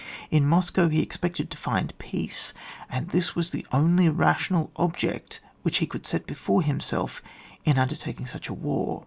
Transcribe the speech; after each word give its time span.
In 0.31 0.47
Moscow 0.47 0.89
he 0.89 0.99
expected 0.99 1.51
to 1.51 1.59
find 1.59 1.93
peace, 1.99 2.55
and 2.89 3.09
this 3.09 3.35
was 3.35 3.51
the 3.51 3.67
only 3.71 4.09
rational 4.09 4.71
object 4.77 5.41
which 5.61 5.77
he 5.77 5.85
could 5.85 6.05
aet 6.11 6.25
before 6.25 6.63
himself 6.63 7.21
in 7.65 7.77
undertaking 7.77 8.25
such 8.25 8.49
a 8.49 8.53
war. 8.55 8.99